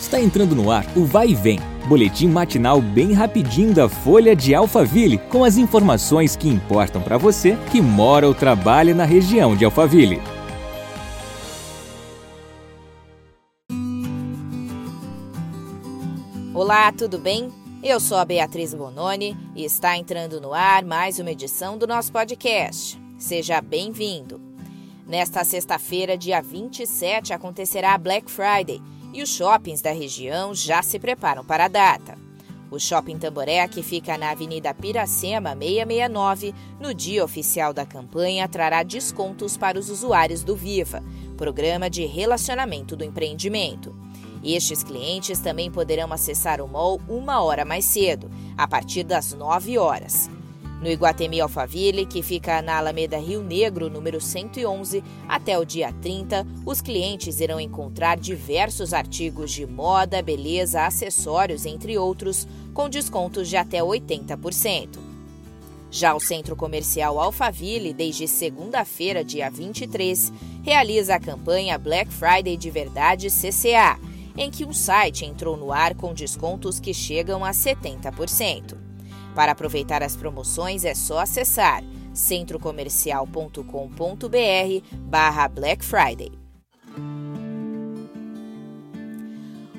[0.00, 4.54] Está entrando no ar o Vai e Vem, boletim matinal bem rapidinho da Folha de
[4.54, 9.64] Alphaville, com as informações que importam para você que mora ou trabalha na região de
[9.64, 10.22] Alphaville.
[16.54, 17.52] Olá, tudo bem?
[17.82, 22.12] Eu sou a Beatriz Bononi e está entrando no ar mais uma edição do nosso
[22.12, 23.00] podcast.
[23.18, 24.40] Seja bem-vindo.
[25.06, 28.80] Nesta sexta-feira, dia 27, acontecerá a Black Friday
[29.18, 32.16] e os shoppings da região já se preparam para a data.
[32.70, 38.82] O Shopping Tamboré, que fica na Avenida Piracema 669, no dia oficial da campanha, trará
[38.82, 41.02] descontos para os usuários do Viva,
[41.36, 43.96] programa de relacionamento do empreendimento.
[44.44, 49.78] Estes clientes também poderão acessar o mall uma hora mais cedo, a partir das 9
[49.78, 50.30] horas.
[50.80, 56.46] No Iguatemi Alphaville, que fica na Alameda Rio Negro, número 111, até o dia 30,
[56.64, 63.56] os clientes irão encontrar diversos artigos de moda, beleza, acessórios, entre outros, com descontos de
[63.56, 65.00] até 80%.
[65.90, 72.70] Já o Centro Comercial Alphaville, desde segunda-feira, dia 23, realiza a campanha Black Friday de
[72.70, 73.98] Verdade CCA,
[74.36, 78.87] em que um site entrou no ar com descontos que chegam a 70%.
[79.38, 86.32] Para aproveitar as promoções é só acessar centrocomercial.com.br barra Black Friday.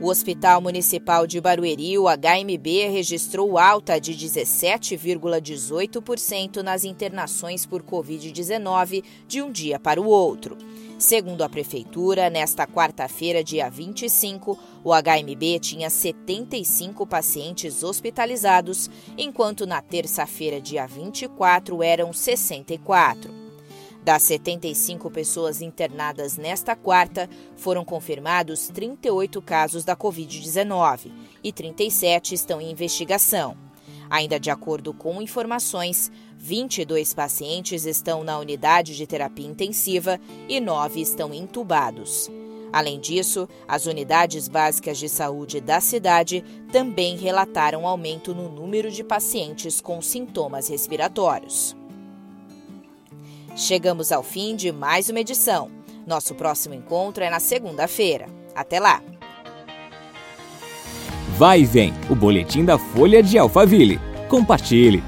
[0.00, 9.04] O Hospital Municipal de Barueri, o HMB, registrou alta de 17,18% nas internações por Covid-19
[9.28, 10.56] de um dia para o outro.
[11.02, 19.82] Segundo a Prefeitura, nesta quarta-feira, dia 25, o HMB tinha 75 pacientes hospitalizados, enquanto na
[19.82, 23.34] terça-feira, dia 24, eram 64.
[24.04, 31.10] Das 75 pessoas internadas nesta quarta, foram confirmados 38 casos da Covid-19
[31.42, 33.61] e 37 estão em investigação.
[34.12, 41.00] Ainda de acordo com informações, 22 pacientes estão na unidade de terapia intensiva e 9
[41.00, 42.30] estão intubados.
[42.70, 49.02] Além disso, as unidades básicas de saúde da cidade também relataram aumento no número de
[49.02, 51.74] pacientes com sintomas respiratórios.
[53.56, 55.70] Chegamos ao fim de mais uma edição.
[56.06, 58.26] Nosso próximo encontro é na segunda-feira.
[58.54, 59.02] Até lá!
[61.38, 64.11] Vai e vem, o boletim da Folha de Alphaville.
[64.32, 65.02] Compartilhe.